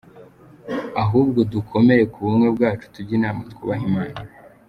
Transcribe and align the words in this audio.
ahubwo 1.03 1.39
dukomere 1.53 2.03
kubumwe 2.13 2.47
bwacu 2.55 2.85
tujye 2.93 3.13
inama 3.17 3.39
twubahe 3.51 3.83
Imana. 3.89 4.17